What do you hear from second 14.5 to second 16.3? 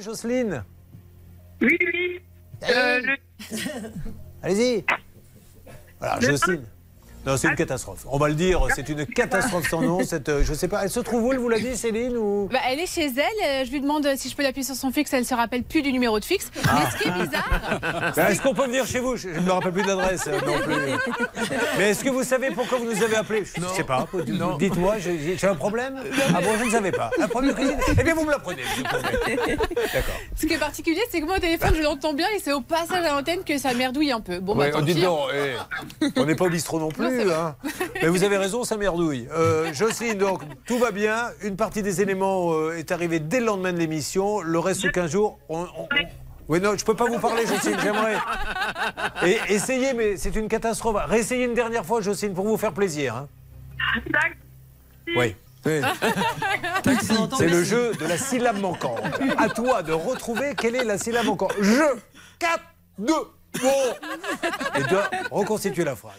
sur son fixe. Elle se rappelle plus du numéro de